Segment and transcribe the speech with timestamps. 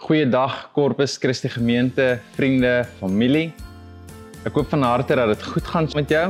[0.00, 3.50] Goeiedag Corpus Christi gemeente, vriende, familie.
[4.48, 6.22] Ek hoop van harte dat dit goed gaan met jou.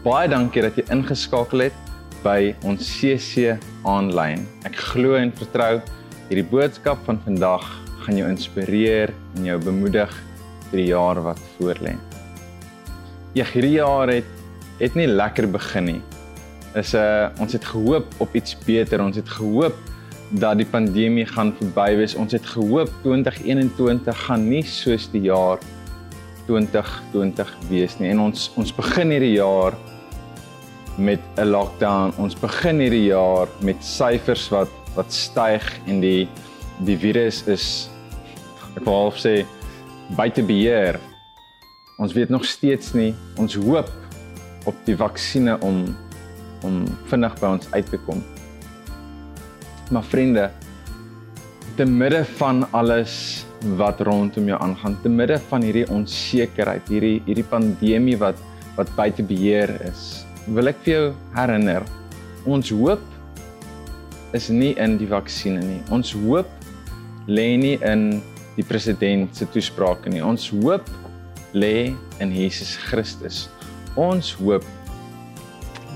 [0.00, 1.76] Baie dankie dat jy ingeskakel het
[2.24, 3.52] by ons CC
[3.84, 4.46] aanlyn.
[4.64, 5.74] Ek glo en vertrou
[6.30, 7.66] hierdie boodskap van vandag
[8.06, 10.16] gaan jou inspireer en jou bemoedig
[10.70, 11.98] vir die jaar wat voorlê.
[13.36, 14.32] Ja, hierdie jaar het
[14.80, 16.00] het nie lekker begin nie.
[16.72, 19.04] Is 'n uh, ons het gehoop op iets beter.
[19.04, 19.76] Ons het gehoop
[20.30, 22.14] dat die pandemie gaan verby wees.
[22.14, 25.60] Ons het gehoop 2021 gaan nie soos die jaar
[26.48, 28.10] 2020 wees nie.
[28.12, 29.76] En ons ons begin hierdie jaar
[30.98, 32.12] met 'n lockdown.
[32.18, 36.28] Ons begin hierdie jaar met syfers wat wat styg en die
[36.84, 37.90] die virus is
[38.76, 39.46] ek wil half sê
[40.16, 40.98] buite beheer.
[41.98, 43.14] Ons weet nog steeds nie.
[43.36, 43.90] Ons hoop
[44.66, 45.96] op die vaksines om
[46.62, 48.22] om vinnig by ons uit te kom.
[49.90, 50.50] Maar vriende,
[51.76, 53.44] te midde van alles
[53.78, 58.40] wat rondom jou aangaan, te midde van hierdie onsekerheid, hierdie hierdie pandemie wat
[58.78, 60.22] wat buite beheer is,
[60.54, 61.82] wil ek vir jou herinner,
[62.46, 63.02] ons hoop
[64.36, 65.80] is nie in die vaksines nie.
[65.94, 66.48] Ons hoop
[67.26, 68.20] lê nie in
[68.56, 70.22] die president se toesprake nie.
[70.24, 70.86] Ons hoop
[71.56, 73.46] lê in Jesus Christus.
[73.96, 74.66] Ons hoop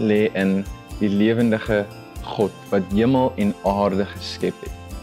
[0.01, 0.63] lê in
[0.99, 1.85] die lewendige
[2.23, 4.99] God wat hemel en aarde geskep het.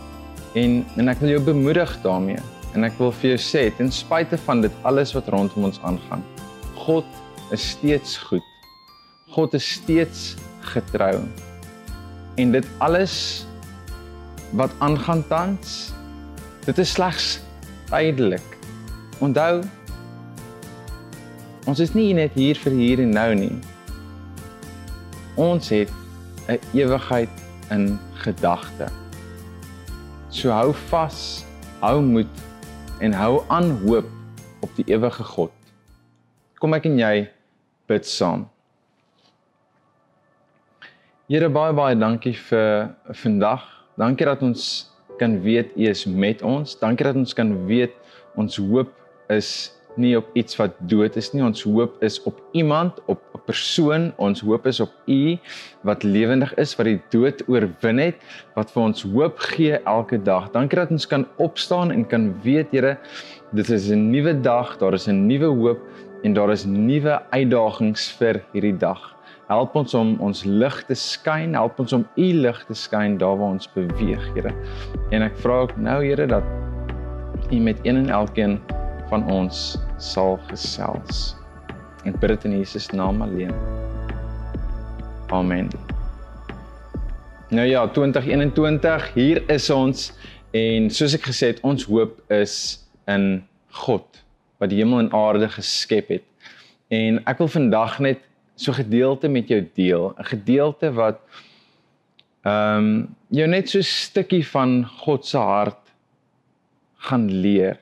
[0.59, 2.39] En en ek wil jou bemoedig daarmee
[2.78, 6.23] en ek wil vir jou sê ten spyte van dit alles wat rondom ons aangaan,
[6.78, 7.06] God
[7.52, 8.45] is steeds goed.
[9.34, 10.36] God is steeds
[10.73, 11.17] getrou.
[12.38, 13.45] En dit alles
[14.58, 15.92] wat aangaan tans,
[16.66, 17.40] dit is slegs
[17.90, 18.58] tydelik.
[19.20, 19.62] Onthou
[21.70, 23.53] ons is nie net hier vir hier en nou nie.
[25.38, 25.92] Ons het
[26.50, 27.30] 'n ewigheid
[27.69, 28.89] in gedagte.
[30.30, 31.45] So hou vas,
[31.80, 32.33] hou moed
[33.00, 34.06] en hou aan hoop
[34.61, 35.53] op die ewige God.
[36.59, 37.30] Kom ek en jy
[37.88, 38.47] bid saam.
[41.29, 43.62] Here baie baie dankie vir vandag.
[44.02, 46.73] Dankie dat ons kan weet U is met ons.
[46.79, 47.94] Dankie dat ons kan weet
[48.35, 48.90] ons hoop
[49.29, 49.69] is
[50.00, 51.44] nie op iets wat dood is nie.
[51.46, 54.09] Ons hoop is op iemand, op persoon.
[54.21, 55.37] Ons hoop is op U
[55.87, 58.21] wat lewendig is, wat die dood oorwin het,
[58.57, 60.49] wat vir ons hoop gee elke dag.
[60.55, 62.97] Dankie dat ons kan opstaan en kan weet, Here,
[63.55, 65.79] dit is 'n nuwe dag, daar is 'n nuwe hoop
[66.23, 69.15] en daar is nuwe uitdagings vir hierdie dag.
[69.49, 73.37] Help ons om ons lig te skyn, help ons om U lig te skyn daar
[73.37, 74.53] waar ons beweeg, Here.
[75.11, 76.43] En ek vra ook nou, Here, dat
[77.51, 78.59] U met een en elkeen
[79.09, 81.35] van ons sal gesels.
[82.03, 83.53] En bid dit in Jesus naam alleen.
[85.27, 85.69] Amen.
[87.49, 90.11] Nou ja, 2021, hier is ons
[90.51, 92.55] en soos ek gesê het, ons hoop is
[93.09, 93.43] in
[93.83, 94.23] God
[94.59, 96.25] wat die hemel en aarde geskep het.
[96.93, 98.23] En ek wil vandag net
[98.59, 101.21] so gedeelte met jou deel, 'n gedeelte wat
[102.43, 105.93] ehm um, jou net so 'n stukkie van God se hart
[106.97, 107.79] gaan leer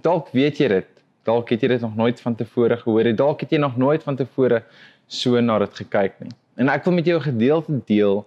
[0.00, 0.91] dalk weet jy dit.
[1.24, 3.14] Dalk het jy dit nog nooit van tevore gehoor nie.
[3.14, 4.62] Dalk het jy nog nooit van tevore
[5.06, 6.32] so na dit gekyk nie.
[6.56, 8.26] En ek wil met jou 'n gedeelte deel,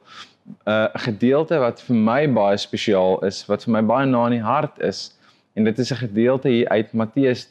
[0.67, 4.25] uh, 'n uh, gedeelte wat vir my baie spesiaal is, wat vir my baie na
[4.25, 5.11] in die hart is.
[5.55, 7.49] En dit is 'n gedeelte hier uit Matteus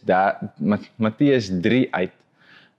[0.96, 2.12] Matteus 3 uit.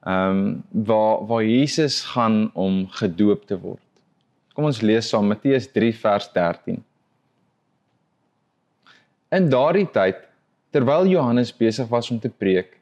[0.06, 3.82] Ehm um, waar waar Jesus gaan om gedoop te word.
[4.54, 6.84] Kom ons lees saam Matteus 3 vers 13.
[9.30, 10.16] In daardie tyd
[10.76, 12.74] Terwyl Johannes besig was om te preek,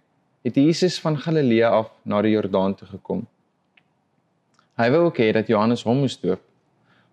[0.41, 3.19] het Jesus van Galilea af na die Jordaan toe gekom.
[4.81, 6.41] Hy wou ook hê dat Johannes hom moes doop,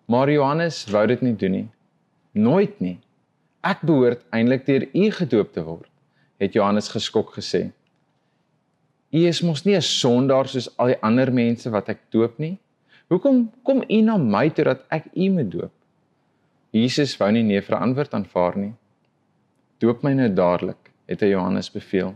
[0.09, 1.67] maar Johannes wou dit nie doen nie.
[2.33, 2.95] Nooit nie.
[3.61, 5.91] Ek behoort eintlik deur u gedoop te word,
[6.41, 7.67] het Johannes geskok gesê.
[9.13, 12.57] U is mos nie 'n sondaar soos al die ander mense wat ek doop nie.
[13.13, 15.73] Hoekom kom u na my toe dat ek u moet doop?
[16.73, 18.73] Jesus wou nie nee vir antwoord aanvaar nie.
[19.81, 22.11] Doop my nou dadelik, het hy Johannes beveel.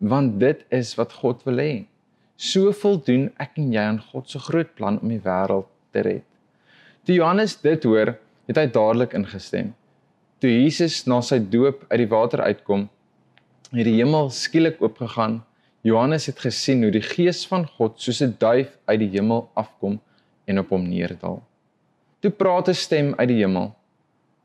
[0.00, 1.72] Want dit is wat God wil hê.
[2.40, 6.24] So voldoen ek en jy aan God se groot plan om die wêreld te red.
[7.04, 8.14] Toe Johannes dit hoor,
[8.48, 9.74] het hy dadelik ingestem.
[10.40, 12.86] Toe Jesus na sy doop uit die water uitkom,
[13.72, 15.42] het die hemel skielik oopgegaan.
[15.84, 20.00] Johannes het gesien hoe die gees van God soos 'n duif uit die hemel afkom
[20.46, 21.42] en op hom neerdal.
[22.20, 23.74] Toe praat 'n stem uit die hemel.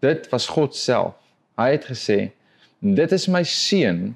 [0.02, 1.16] Dit was God self.
[1.58, 2.32] Hy het gesê:
[2.82, 4.16] "Dit is my seun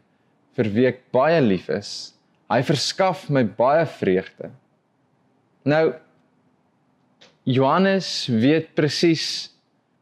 [0.56, 2.14] vir wie ek baie lief is.
[2.50, 4.52] Hy verskaf my baie vreugde."
[5.66, 5.94] Nou
[7.44, 9.50] Johannes weet presies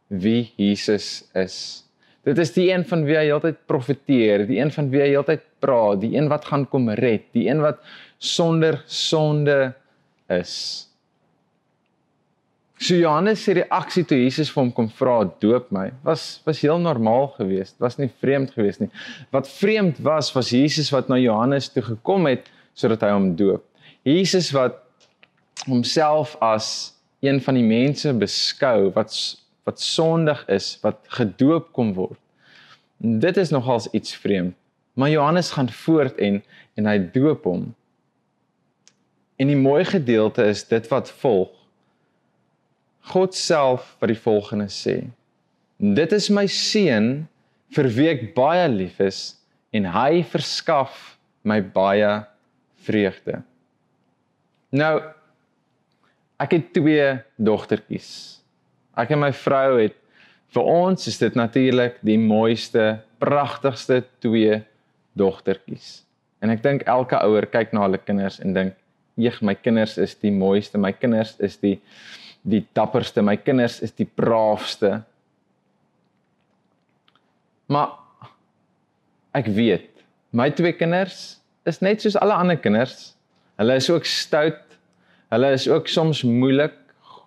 [0.07, 1.85] wie Jesus is.
[2.27, 5.45] Dit is die een van wie hy altyd profeteer, die een van wie hy altyd
[5.63, 7.79] praat, die een wat gaan kom red, die een wat
[8.19, 9.71] sonder sonde
[10.27, 10.88] is.
[12.79, 16.79] So Johannes se reaksie toe Jesus vir hom kom vra doop my was was heel
[16.79, 18.87] normaal geweest, was nie vreemd geweest nie.
[19.35, 22.47] Wat vreemd was was Jesus wat na Johannes toe gekom het
[22.79, 23.65] sodat hy hom doop.
[24.07, 24.79] Jesus wat
[25.65, 29.11] homself as een van die mense beskou wat
[29.67, 32.17] wat sondig is, wat gedoop kom word.
[32.97, 34.55] Dit is nogals iets vreemd.
[34.95, 36.39] Maar Johannes gaan voort en
[36.79, 37.69] en hy doop hom.
[39.35, 41.58] En die mooi gedeelte is dit wat volg.
[43.09, 45.01] God self wat die volgende sê.
[45.79, 47.27] Dit is my seun
[47.75, 49.21] vir wie ek baie lief is
[49.73, 51.15] en hy verskaf
[51.47, 52.11] my baie
[52.85, 53.41] vreugde.
[54.75, 54.99] Nou
[56.39, 57.07] ek het twee
[57.41, 58.11] dogtertjies.
[58.99, 59.95] Ek en my vrou het
[60.53, 64.61] vir ons is dit natuurlik die mooiste, pragtigste twee
[65.19, 65.99] dogtertjies.
[66.41, 68.73] En ek dink elke ouer kyk na hulle kinders en dink,
[69.19, 71.81] "Jeg, my kinders is die mooiste, my kinders is die
[72.41, 75.01] die dapperste, my kinders is die braafste.
[77.69, 77.93] Maar
[79.37, 79.89] ek weet,
[80.31, 81.39] my twee kinders
[81.69, 83.13] is net soos alle ander kinders.
[83.59, 84.61] Hulle is ook stout.
[85.29, 86.77] Hulle is ook soms moeilik.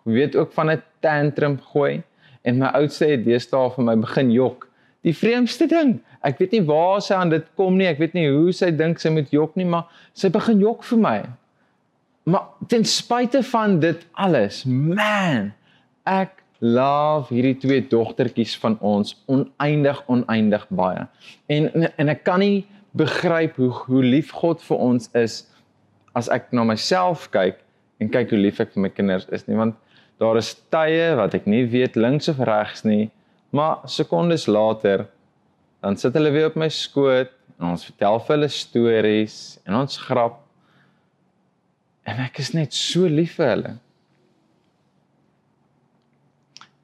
[0.09, 2.03] Weet ook van 'n tantrum gooi
[2.43, 4.67] en my oudste het deesdae vir my begin jok.
[5.07, 7.89] Die vreemdste ding, ek weet nie waar sy aan dit kom nie.
[7.91, 10.99] Ek weet nie hoe sy dink sy moet jok nie, maar sy begin jok vir
[10.99, 11.17] my.
[12.23, 15.51] Maar ten spyte van dit alles, man,
[16.07, 21.09] ek love hierdie twee dogtertjies van ons oneindig oneindig baie.
[21.51, 25.43] En en ek kan nie begryp hoe hoe lief God vir ons is
[26.19, 27.59] as ek na myself kyk
[28.03, 29.79] en kyk hoe lief ek vir my kinders is nie want
[30.23, 33.09] daar is tye wat ek nie weet links of regs nie
[33.57, 35.07] maar sekondes later
[35.83, 39.99] dan sit hulle weer op my skoot en ons vertel vir hulle stories en ons
[40.05, 40.39] grap
[42.13, 43.73] En ek is net so lief vir hulle.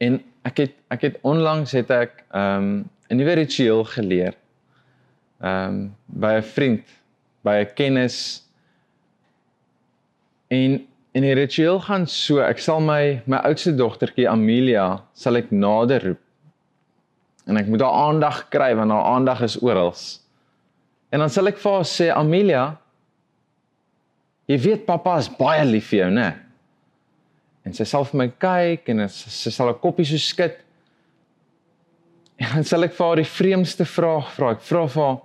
[0.00, 4.34] En ek het ek het onlangs het ek ehm um, 'n nuwe ritueel geleer.
[5.40, 6.84] Ehm um, by 'n vriend,
[7.44, 8.44] by 'n kennis.
[10.48, 15.50] En en die ritueel gaan so, ek sal my my oudste dogtertjie Amelia sal ek
[15.50, 16.22] nader roep.
[17.46, 19.94] En ek moet haar aandag kry want haar aandag is oral.
[21.08, 22.78] En dan sal ek vir haar sê Amelia,
[24.48, 26.28] Jy weet pappa is baie lief vir jou, né?
[27.68, 30.56] En sy sal vir my kyk en sy sal 'n koppie so skud.
[32.38, 34.52] En dan sal ek vir haar die vreemdste vraag vra.
[34.54, 35.18] Ek vra vir haar: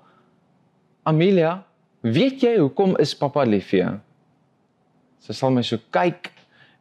[1.05, 1.63] "Amelia,
[2.01, 3.93] weet jy hoekom is pappa lief vir jou?"
[5.21, 6.31] Sy sal my so kyk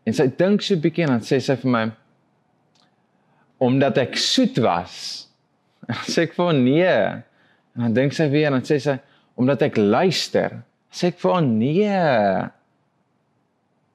[0.06, 1.84] en sy dink so 'n bietjie en dan sê sy vir my:
[3.60, 5.28] "Omdat ek soet was."
[5.86, 7.22] En dan sê ek vir haar: "Nee."
[7.76, 8.98] En dan dink sy weer en dan sê sy:
[9.36, 12.02] "Omdat ek luister." Sê ek vir haar nee.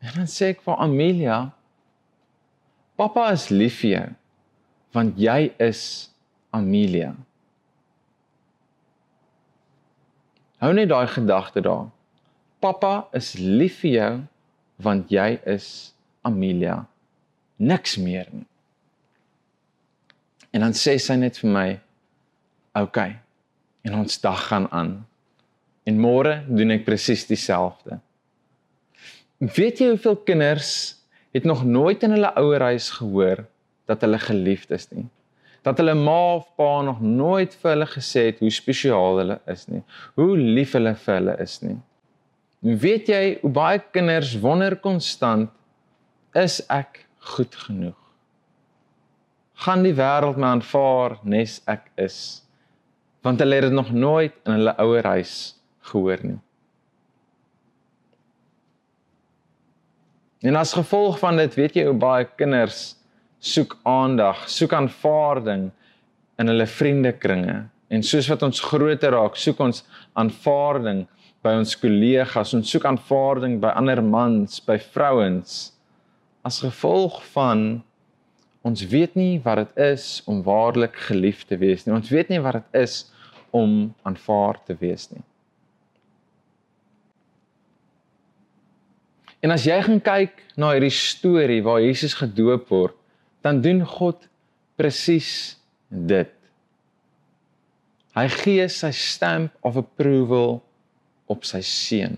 [0.01, 1.37] En dan sê ek vir Amelia,
[2.97, 4.07] pappa is lief vir jou
[4.95, 5.81] want jy is
[6.55, 7.11] Amelia.
[10.63, 11.91] Hou net daai gedagte daar.
[12.63, 14.13] Pappa is lief vir jou
[14.81, 15.93] want jy is
[16.25, 16.79] Amelia.
[17.61, 18.47] Niks meer nie.
[20.53, 21.69] En dan sê sy net vir my,
[22.73, 23.19] "Oké." Okay.
[23.85, 25.05] En ons dag gaan aan.
[25.87, 28.01] En môre doen ek presies dieselfde.
[29.37, 30.71] Weet jy hoeveel kinders
[31.35, 33.45] het nog nooit in hulle ouerhuis gehoor
[33.87, 35.05] dat hulle geliefd is nie?
[35.63, 39.67] Dat hulle ma of pa nog nooit vir hulle gesê het hoe spesiaal hulle is
[39.71, 39.83] nie,
[40.19, 41.77] hoe lief hulle vir hulle is nie.
[42.65, 45.53] Weet jy hoe baie kinders wonder konstant
[46.35, 47.99] is ek goed genoeg?
[49.63, 52.41] Gaan die wêreld my aanvaar nes ek is?
[53.25, 55.56] Want hulle het dit nog nooit in hulle ouerhuis
[55.91, 56.39] gehoor nie.
[60.45, 62.93] En as gevolg van dit, weet jy hoe baie kinders
[63.41, 65.69] soek aandag, soek aanvaarding
[66.41, 67.63] in hulle vriendekringe.
[67.89, 69.83] En soos wat ons groter raak, soek ons
[70.19, 71.05] aanvaarding
[71.45, 75.71] by ons kollegas, ons soek aanvaarding by ander mans, by vrouens.
[76.45, 77.83] As gevolg van
[78.67, 81.95] ons weet nie wat dit is om waarlik geliefd te wees nie.
[81.95, 83.05] Ons weet nie wat dit is
[83.55, 85.23] om aanvaar te wees nie.
[89.45, 92.95] En as jy gaan kyk na hierdie storie waar Jesus gedoop word,
[93.45, 94.25] dan doen God
[94.77, 95.57] presies
[95.89, 96.33] dit.
[98.17, 100.57] Hy gee sy stamp of approval
[101.29, 102.17] op sy seun.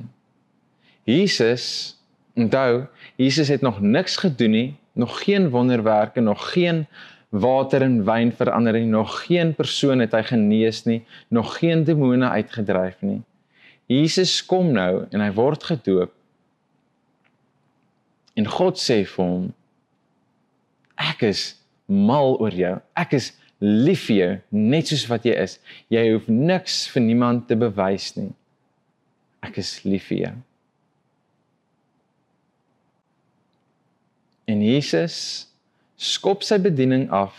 [1.09, 1.97] Jesus,
[2.39, 2.85] onthou,
[3.19, 6.85] Jesus het nog niks gedoen nie, nog geen wonderwerke, nog geen
[7.29, 8.87] water in wyn verander nie.
[8.89, 13.21] Nog geen persoon het hy genees nie, nog geen demone uitgedryf nie.
[13.89, 16.13] Jesus kom nou en hy word gedoop.
[18.39, 19.47] En God sê vir hom:
[20.99, 21.53] Ek is
[21.89, 22.75] mal oor jou.
[22.95, 25.57] Ek is lief vir jou net soos wat jy is.
[25.91, 28.31] Jy hoef niks vir niemand te bewys nie.
[29.43, 30.35] Ek is lief vir jou.
[34.49, 35.17] En Jesus
[35.99, 37.35] skop sy bediening af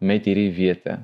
[0.00, 0.96] met hierdie wete.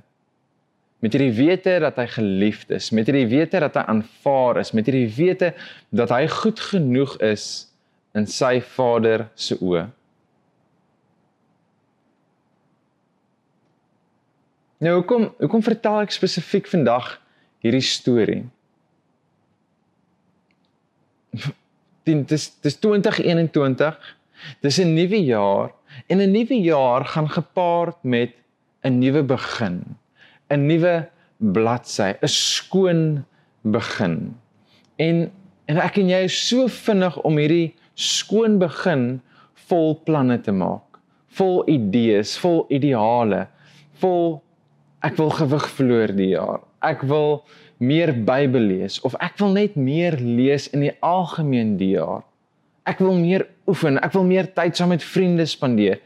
[1.05, 4.89] Met hierdie wete dat hy geliefd is, met hierdie wete dat hy aanvaar is, met
[4.89, 5.53] hierdie wete
[5.95, 7.67] dat hy goed genoeg is
[8.15, 9.87] in sy Vader se oë.
[14.85, 17.17] Nou hoekom hoekom vertel ek spesifiek vandag
[17.65, 18.43] hierdie storie?
[22.05, 23.97] Dit is dis 2021
[24.61, 25.73] Dis 'n nuwe jaar
[26.07, 28.33] en 'n nuwe jaar gaan gepaard met
[28.83, 29.97] 'n nuwe begin,
[30.51, 33.25] 'n nuwe bladsy, 'n skoon
[33.63, 34.37] begin.
[34.97, 35.33] En
[35.65, 39.21] en ek en jy is so vinnig om hierdie skoon begin
[39.69, 40.99] vol planne te maak,
[41.39, 43.47] vol idees, vol ideale,
[44.03, 44.41] vol
[45.05, 46.63] ek wil gewig verloor die jaar.
[46.85, 47.43] Ek wil
[47.79, 52.23] meer Bybel lees of ek wil net meer lees in die algemeen die jaar.
[52.85, 53.99] Ek wil meer oefen.
[54.05, 56.03] Ek wil meer tyd saam met vriende spandeer.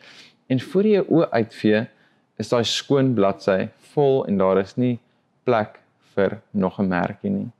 [0.48, 1.84] En voor jy oë uitvee,
[2.38, 4.98] is daai skoon bladsy vol en daar is nie
[5.48, 5.80] plek
[6.14, 7.50] vir nog 'n merkie nie.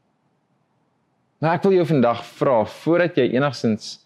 [1.41, 3.99] Nou ek wil jou vandag vra voordat jy enigsins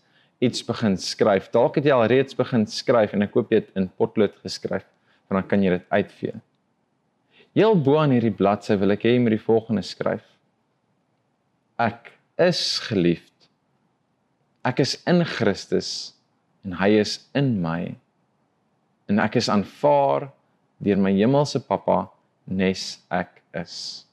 [0.43, 1.51] iets begin skryf.
[1.55, 4.87] Dalk het jy al reeds begin skryf en ek koop dit in potlood geskryf,
[5.29, 6.39] want dan kan jy dit uitvee.
[7.57, 10.25] Heel bo aan hierdie bladsy wil ek hê jy moet die volgende skryf.
[11.81, 13.33] Ek is geliefd
[14.63, 16.15] Ek is in Christus
[16.63, 17.97] en hy is in my.
[19.11, 20.29] En ek is aanvaar
[20.83, 22.05] deur my hemelse Pappa
[22.47, 24.07] nes ek is.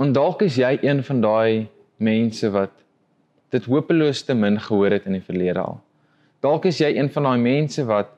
[0.00, 2.72] En dalk is jy een van daai mense wat
[3.52, 5.80] dit hopeloos te min gehoor het in die verlede al.
[6.42, 8.14] Dalk is jy een van daai mense wat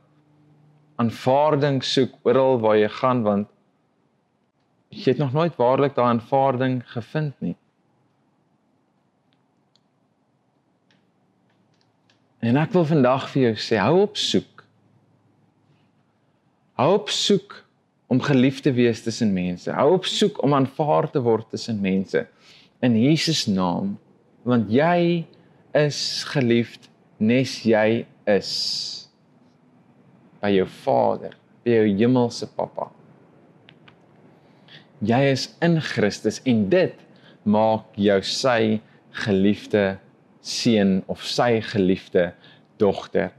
[1.02, 3.50] aanvaarding soek oral waar jy gaan want
[4.94, 7.56] jy het nog nooit waarlik daai aanvaarding gevind nie.
[12.44, 14.64] En ek wil vandag vir jou sê, hou op soek.
[16.78, 17.63] Hou op soek
[18.12, 19.70] om geliefd te wees tussen mense.
[19.72, 22.26] Hou op soek om aanvaar te word tussen mense
[22.84, 23.94] in Jesus naam,
[24.44, 25.24] want jy
[25.74, 28.50] is geliefd nes jy is
[30.44, 31.32] by jou Vader,
[31.64, 32.90] by jou hemelse Pappa
[35.04, 36.96] jy is in Christus en dit
[37.44, 38.80] maak jou sy
[39.24, 39.84] geliefde
[40.44, 42.30] seun of sy geliefde
[42.80, 43.32] dogter.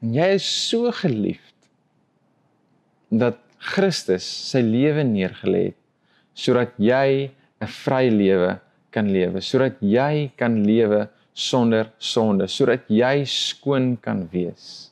[0.00, 1.49] En jy is so geliefd
[3.10, 5.78] dat Christus sy lewe neergelê het
[6.34, 13.24] sodat jy 'n vry lewe kan lewe, sodat jy kan lewe sonder sonde, sodat jy
[13.24, 14.90] skoon kan wees.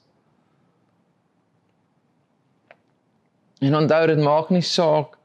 [3.61, 5.17] En onthou dit maak nie saak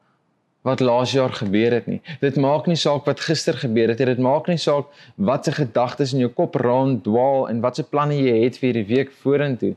[0.63, 1.99] wat laas jaar gebeur het nie.
[2.21, 4.07] Dit maak nie saak wat gister gebeur het nie.
[4.13, 7.83] Dit maak nie saak wat se gedagtes in jou kop rond dwaal en wat se
[7.83, 9.73] planne jy het vir die week vorentoe.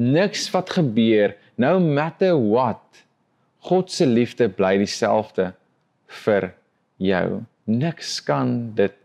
[0.00, 2.80] Niks wat gebeur, no matter what.
[3.68, 5.50] God se liefde bly dieselfde
[6.24, 6.50] vir
[6.96, 7.42] jou.
[7.68, 8.96] Niks kan dit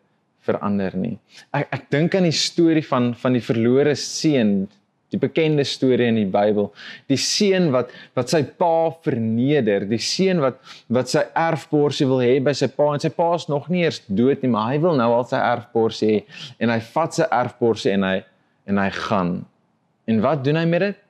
[0.46, 1.18] verander nie.
[1.56, 4.66] Ek ek dink aan die storie van van die verlore seun
[5.14, 6.70] die bekende storie in die Bybel.
[7.12, 10.62] Die seun wat wat sy pa verneder, die seun wat
[10.94, 14.02] wat sy erfborsie wil hê by sy pa en sy pa is nog nie eers
[14.08, 16.24] dood nie, maar hy wil nou al sy erfborsie hê
[16.64, 18.16] en hy vat sy erfborsie en hy
[18.66, 19.36] en hy gaan.
[20.10, 21.04] En wat doen hy met dit?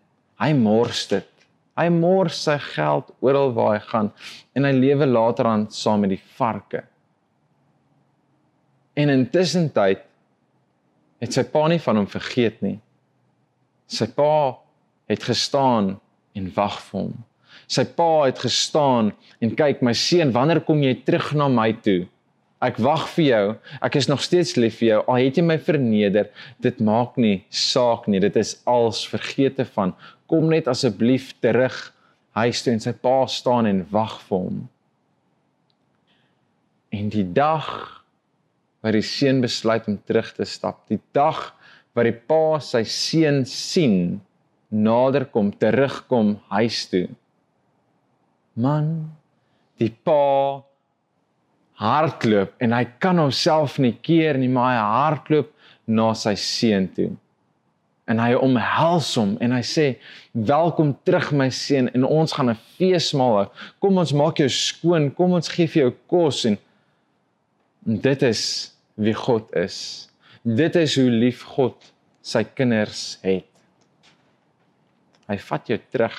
[0.44, 1.35] Hy mors dit.
[1.76, 4.12] Hy mors sy geld oral waar hy gaan
[4.56, 6.86] en hy lewe later aan saam met die varke.
[8.96, 10.06] En intussen tyd
[11.20, 12.78] het sy pa nie van hom vergeet nie.
[13.92, 14.56] Sy pa
[15.12, 15.98] het gestaan
[16.36, 17.16] en wag vir hom.
[17.68, 19.12] Sy pa het gestaan
[19.44, 22.06] en kyk my seun, wanneer kom jy terug na my toe?
[22.64, 23.46] Ek wag vir jou.
[23.84, 25.00] Ek is nog steeds lief vir jou.
[25.12, 26.30] Al het jy my verneder,
[26.64, 28.22] dit maak nie saak nie.
[28.24, 29.94] Dit is als vergete van.
[30.36, 31.76] Kom net asseblief terug
[32.36, 34.58] huis toe en sy pa staan en wag vir hom.
[36.92, 37.70] En die dag
[38.84, 41.40] waar die seun besluit om terug te stap, die dag
[41.96, 44.20] wat die pa sy seun sien
[44.76, 47.08] naderkom terugkom huis toe
[48.56, 49.12] man
[49.80, 50.64] die pa
[51.80, 55.52] hardloop en hy kan homself nie keer nie maar hy hardloop
[55.86, 57.12] na sy seun toe.
[58.06, 59.86] En hy omhels hom en hy sê:
[60.32, 63.48] "Welkom terug my seun en ons gaan 'n feesmaal hou.
[63.80, 66.58] Kom ons maak jou skoon, kom ons gee vir jou kos en,
[67.88, 70.10] en dit is wie God is.
[70.44, 73.48] Dit is hoe lief God sy kinders het.
[75.26, 76.18] Hy vat jou terug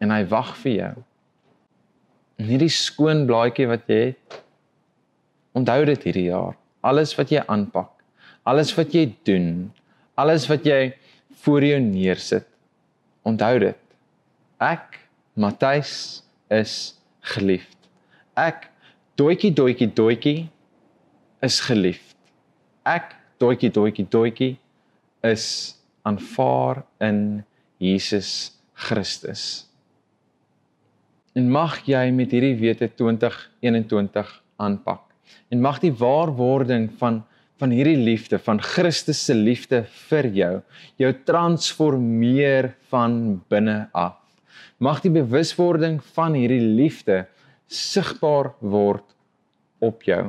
[0.00, 0.94] en hy wag vir jou.
[2.38, 4.38] En hierdie skoon blaadjie wat jy het,
[5.58, 6.54] onthou dit hierdie jaar.
[6.86, 7.90] Alles wat jy aanpak,
[8.46, 9.72] alles wat jy doen,
[10.18, 10.92] alles wat jy
[11.44, 12.46] voor jou neersit,
[13.26, 13.80] onthou dit.
[14.58, 14.98] Ek,
[15.38, 16.96] Matthys, is
[17.34, 17.76] geliefd.
[18.38, 18.66] Ek,
[19.20, 20.48] doetjie doetjie doetjie,
[21.44, 22.16] is geliefd.
[22.88, 24.52] Ek, doetjie doetjie doetjie,
[25.26, 25.46] is
[26.08, 27.44] aanvaar in
[27.78, 29.68] Jesus Christus.
[31.38, 35.04] En mag jy met hierdie wete 2021 aanpak.
[35.52, 37.22] En mag die waarwording van
[37.58, 40.54] van hierdie liefde van Christus se liefde vir jou
[41.00, 44.18] jou transformeer van binne af.
[44.78, 47.24] Mag die bewuswording van hierdie liefde
[47.66, 49.06] sigbaar word
[49.82, 50.28] op jou.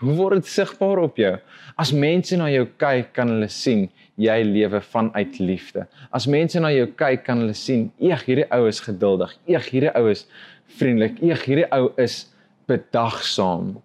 [0.00, 1.34] Hoe word dit sigbaar op jou?
[1.78, 3.88] As mense na jou kyk, kan hulle sien
[4.20, 5.86] jy lewe vanuit liefde.
[6.12, 9.36] As mense na jou kyk, kan hulle sien, "Eeg, hierdie ou is geduldig.
[9.46, 10.26] Eeg, hierdie ou is
[10.78, 11.22] vriendelik.
[11.22, 12.26] Eeg, hierdie ou is
[12.66, 13.80] bedagsaam."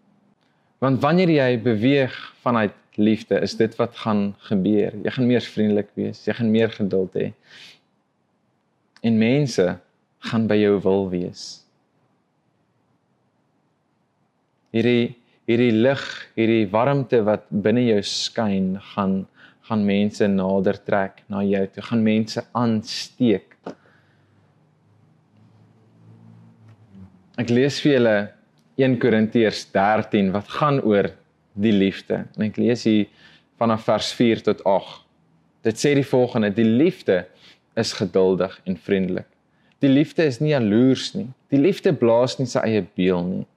[0.83, 4.95] Want wanneer jy beweeg vanuit liefde, is dit wat gaan gebeur.
[5.03, 7.29] Jy gaan meer vriendelik wees, jy gaan meer geduld hê.
[9.05, 9.65] En mense
[10.29, 11.45] gaan by jou wil wees.
[14.75, 15.15] Hierdie
[15.45, 16.03] hierdie lig,
[16.33, 19.25] hierdie warmte wat binne jou skyn, gaan
[19.65, 23.55] gaan mense nader trek na jou toe, gaan mense aansteek.
[27.41, 28.15] Ek lees vir julle
[28.77, 31.11] 1 Korintiërs 13 wat gaan oor
[31.53, 32.25] die liefde.
[32.35, 33.07] En ek lees hier
[33.59, 35.01] vanaf vers 4 tot 8.
[35.65, 37.23] Dit sê die volgende: Die liefde
[37.79, 39.27] is geduldig en vriendelik.
[39.83, 41.27] Die liefde is nie jaloers nie.
[41.51, 43.47] Die liefde blaas nie sy eie beeld nie.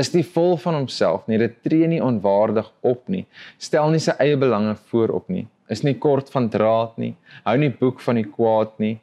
[0.00, 1.38] Is nie vol van homself nie.
[1.40, 3.26] Dit tree nie onwaardig op nie.
[3.58, 7.14] Stel nie sy eie belange voorop nie is nie kort van draad nie,
[7.46, 8.96] hou nie boek van die kwaad nie.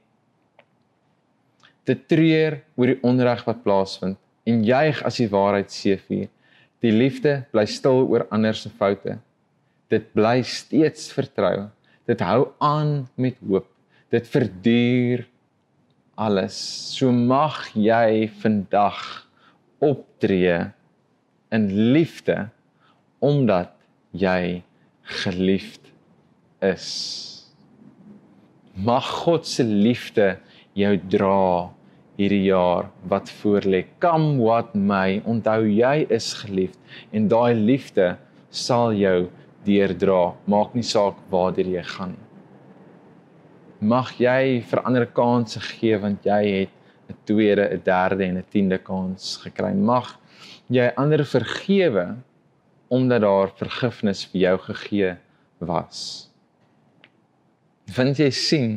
[1.87, 6.29] Dit treur oor die onreg wat plaasvind en juig as die waarheid seëvier.
[6.83, 9.17] Die liefde bly stil oor ander se foute.
[9.91, 11.69] Dit bly steeds vertrou.
[12.09, 13.69] Dit hou aan met hoop.
[14.11, 15.23] Dit verduur
[16.19, 16.57] alles.
[16.97, 18.99] So mag jy vandag
[19.83, 20.59] optree
[21.53, 22.49] in liefde
[23.23, 23.71] omdat
[24.11, 24.63] jy
[25.23, 25.91] geliefd
[26.63, 26.89] is.
[28.73, 30.37] Mag God se liefde
[30.77, 31.71] jou dra
[32.17, 33.83] hierdie jaar wat voorlê.
[33.99, 36.77] Come what may, onthou jy is geliefd
[37.11, 38.13] en daai liefde
[38.49, 39.29] sal jou
[39.65, 40.33] deurdra.
[40.45, 42.17] Maak nie saak waar jy gaan.
[43.81, 46.73] Mag jy vir ander kansse gee want jy het
[47.09, 49.73] 'n tweede, 'n derde en 'n tiende kans gekry.
[49.73, 50.19] Mag
[50.69, 52.15] jy ander vergewe
[52.89, 55.17] omdat daar vergifnis vir jou gegee
[55.59, 56.33] was
[57.91, 58.73] vind jy sien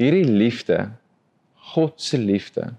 [0.00, 0.78] hierdie liefde
[1.76, 2.72] God se liefde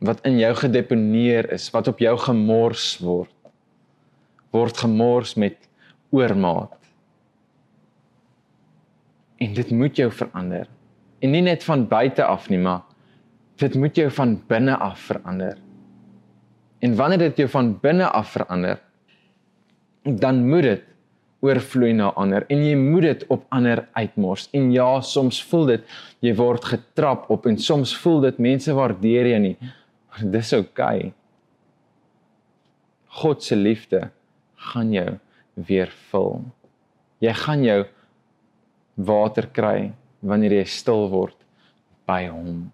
[0.00, 3.34] wat in jou gedeponeer is wat op jou gemors word
[4.56, 5.68] word gemors met
[6.10, 6.72] oormaat.
[9.36, 10.64] En dit moet jou verander.
[11.20, 12.86] En nie net van buite af nie maar
[13.60, 15.58] dit moet jou van binne af verander.
[16.80, 18.80] En wanneer dit jou van binne af verander
[20.08, 20.84] dan moet dit
[21.44, 24.48] oorvloei na ander en jy moet dit op ander uitmors.
[24.56, 29.32] En ja, soms voel dit jy word getrap op en soms voel dit mense waardeer
[29.34, 29.56] jou nie.
[30.18, 30.98] Dis oukei.
[30.98, 31.12] Okay.
[33.22, 34.10] God se liefde
[34.72, 35.18] gaan jou
[35.68, 36.42] weer vul.
[37.22, 37.78] Jy gaan jou
[39.08, 41.38] water kry wanneer jy stil word
[42.06, 42.68] by hom.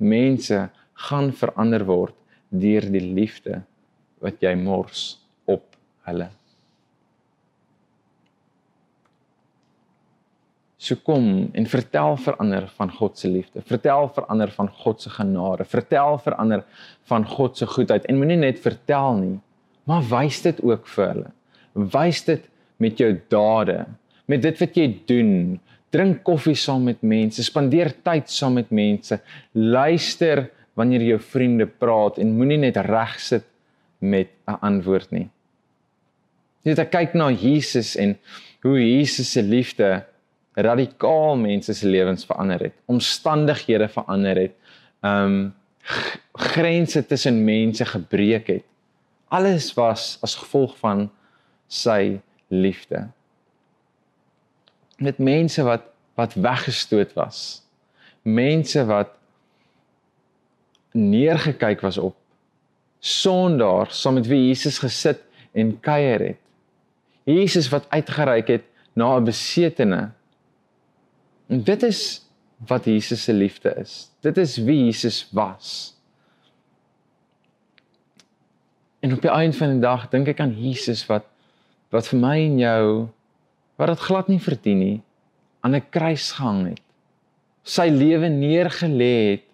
[0.00, 0.68] Mense
[1.08, 2.16] gaan verander word
[2.50, 3.62] deur die liefde
[4.20, 5.76] wat jy mors op
[6.08, 6.28] hulle.
[10.80, 13.60] So kom en vertel vir ander van God se liefde.
[13.68, 15.66] Vertel vir ander van God se genade.
[15.68, 16.62] Vertel vir ander
[17.10, 19.34] van God se goedheid en moenie net vertel nie,
[19.84, 21.32] maar wys dit ook vir hulle.
[21.92, 22.46] Wys dit
[22.80, 23.82] met jou dade,
[24.24, 25.34] met dit wat jy doen.
[25.92, 29.20] Drink koffie saam met mense, spandeer tyd saam met mense.
[29.52, 30.46] Luister
[30.80, 33.44] wanneer jou vriende praat en moenie net reg sit
[34.00, 35.28] met 'n antwoord nie.
[36.64, 38.16] Jy moet kyk na Jesus en
[38.62, 40.04] hoe Jesus se liefde
[40.62, 44.54] radikaal mense se lewens verander het, omstandighede verander het,
[45.00, 45.54] um
[46.32, 48.64] grense tussen mense gebreek het.
[49.28, 51.08] Alles was as gevolg van
[51.70, 53.08] sy liefde.
[54.98, 57.62] Met mense wat wat weggestoot was.
[58.22, 59.14] Mense wat
[60.92, 62.16] neergekyk was op
[63.00, 65.22] sondaar saam met wie Jesus gesit
[65.56, 66.40] en kuier het.
[67.24, 70.10] Jesus wat uitgereik het na 'n besetene.
[71.50, 72.22] En dit is
[72.66, 74.10] wat Jesus se liefde is.
[74.22, 75.96] Dit is wie Jesus was.
[79.00, 81.26] En op die einde van die dag dink ek aan Jesus wat
[81.90, 82.84] wat vir my en jou
[83.80, 84.98] wat dit glad nie verdien nie
[85.66, 86.82] aan 'n kruis gehang het.
[87.66, 89.44] Sy lewe neergelê het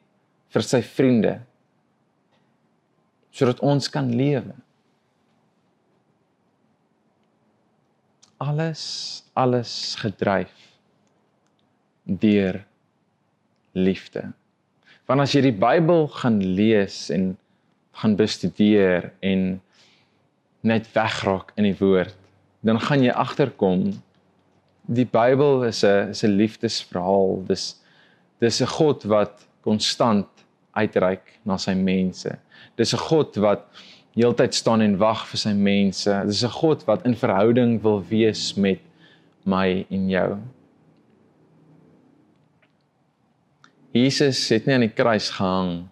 [0.53, 1.41] vir sy vriende
[3.31, 4.53] sodat ons kan lewe.
[8.37, 10.66] Alles alles gedryf
[12.07, 12.65] deur
[13.73, 14.33] liefde.
[15.07, 17.35] Want as jy die Bybel gaan lees en
[18.01, 19.61] gaan bestudeer en
[20.67, 22.17] net wegraak in die woord,
[22.67, 23.93] dan gaan jy agterkom
[24.87, 27.45] die Bybel is 'n is 'n liefdesverhaal.
[27.47, 27.77] Dis
[28.41, 30.29] dis 'n God wat konstant
[30.75, 32.39] uitreik na sy mense.
[32.77, 33.67] Dis 'n God wat
[34.15, 36.23] heeltyd staan en wag vir sy mense.
[36.27, 38.81] Dis 'n God wat in verhouding wil wees met
[39.45, 40.39] my en jou.
[43.97, 45.87] Jesus het nie aan die kruis gehang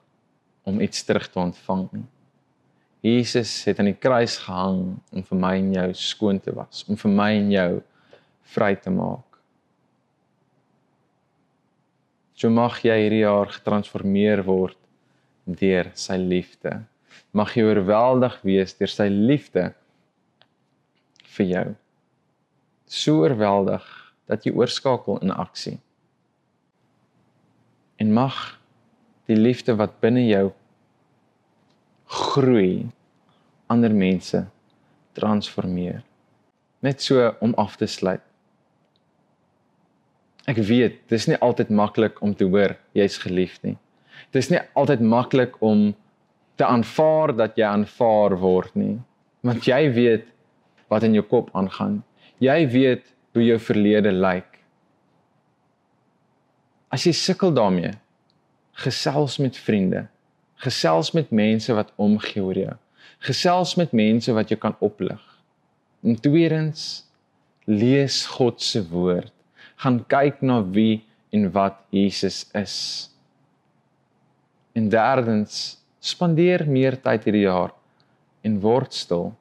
[0.68, 2.08] om iets terug te ontvang nie.
[3.04, 6.96] Jesus het aan die kruis gehang om vir my en jou skoon te was, om
[7.00, 7.70] vir my en jou
[8.54, 9.38] vry te maak.
[12.34, 14.78] So mag jy hierdie jaar getransformeer word
[15.44, 16.80] deur sy liefde.
[17.36, 19.68] Mag jy oorweldig wees deur sy liefde
[21.36, 21.66] vir jou.
[22.88, 23.84] So oorweldig
[24.28, 25.78] dat jy oorskakel in aksie.
[27.96, 28.60] En mag
[29.30, 30.50] die liefde wat binne jou
[32.14, 32.86] groei
[33.72, 34.44] ander mense
[35.16, 36.02] transformeer.
[36.84, 38.22] Net so om af te sluit.
[40.44, 43.76] Ek weet, dit is nie altyd maklik om te hoor jy's geliefd nie.
[44.34, 45.94] Dit is nie altyd maklik om
[46.60, 48.98] te aanvaar dat jy aanvaar word nie,
[49.42, 50.28] want jy weet
[50.92, 52.02] wat in jou kop aangaan.
[52.44, 54.53] Jy weet hoe jou verlede lyk.
[56.94, 57.96] As jy sukkel daarmee,
[58.84, 60.06] gesels met vriende,
[60.62, 62.74] gesels met mense wat omgee oor jou.
[63.24, 65.20] Gesels met mense wat jou kan oplig.
[66.04, 67.02] En tweedens,
[67.66, 69.32] lees God se woord
[69.80, 71.02] gaan kyk na wie
[71.34, 72.76] en wat Jesus is.
[74.74, 77.74] En derdens, spandeer meer tyd hierdie jaar
[78.44, 79.32] en word stil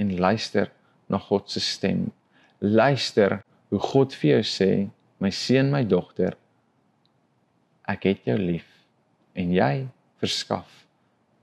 [0.00, 0.72] en luister
[1.12, 2.08] na God se stem.
[2.60, 4.70] Luister hoe God vir jou sê,
[5.22, 6.36] my seun, my dogter,
[7.88, 8.66] ek het jou lief
[9.36, 9.86] en jy
[10.20, 10.84] verskaf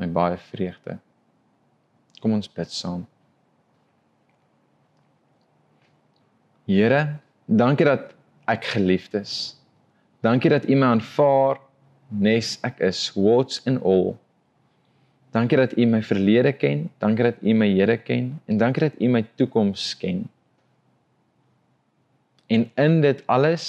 [0.02, 0.98] my baie vreugde.
[2.22, 3.04] Kom ons bid saam.
[6.68, 8.14] Here, Dankie dat
[8.48, 9.56] ek geliefd is.
[10.24, 11.60] Dankie dat U my aanvaar
[12.08, 14.16] nes ek is, what's in all.
[15.36, 19.02] Dankie dat U my verlede ken, dankie dat U my hede ken en dankie dat
[19.02, 20.24] U my toekoms ken.
[22.54, 23.66] En in dit alles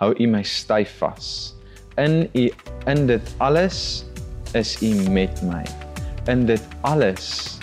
[0.00, 1.52] hou U my styf vas.
[2.00, 2.46] In U
[2.88, 4.04] in dit alles
[4.56, 5.64] is U met my.
[6.32, 7.58] In dit alles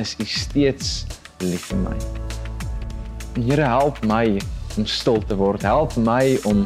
[0.00, 1.04] is U steeds
[1.44, 1.98] lief vir my.
[3.44, 4.40] Here help my
[4.78, 5.62] om stil te word.
[5.62, 6.64] Help my om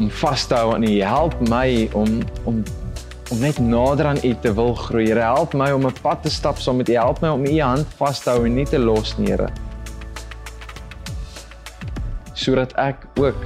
[0.00, 0.92] om vas te hou aan U.
[0.98, 2.62] Help my om om
[3.30, 5.06] om net nader aan U te wil groei.
[5.12, 6.98] Here, help my om 'n pad te stap saam met U.
[6.98, 9.69] Help my om U hand vas te hou en nie te los nie, Here.
[12.40, 13.36] Sodat ek ook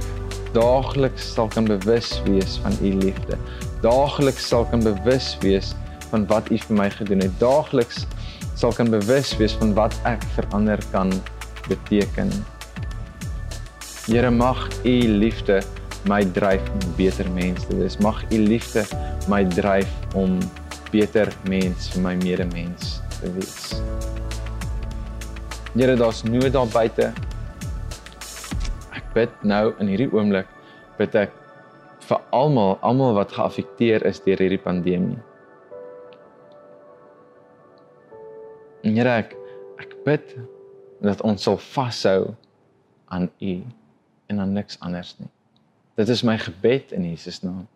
[0.55, 3.35] daagliks sal kan bewus wees van U liefde.
[3.83, 5.73] Daagliks sal kan bewus wees
[6.13, 7.33] van wat U vir my gedoen het.
[7.41, 8.05] Daagliks
[8.55, 11.11] sal kan bewus wees van wat ek vir ander kan
[11.67, 12.31] beteken.
[14.05, 15.59] Here mag u liefde
[16.07, 17.97] my dryf om beter mens te wees.
[17.97, 18.85] Mag u liefde
[19.27, 20.37] my dryf om
[20.93, 23.81] beter mens vir my medemens te wees.
[25.75, 27.11] Here, daar's nood daar buite.
[29.15, 30.49] Bid nou in hierdie oomblik
[30.99, 31.33] bid ek
[32.05, 35.19] vir almal, almal wat geaffekteer is deur hierdie pandemie.
[38.85, 39.33] Here, ek
[39.81, 40.35] ek bid
[41.03, 42.35] dat ons sal vashou
[43.11, 43.55] aan U
[44.31, 45.31] en aan niks anders nie.
[45.95, 47.67] Dit is my gebed in Jesus naam.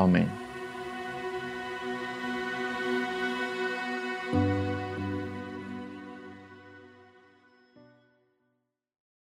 [0.00, 0.49] Amen.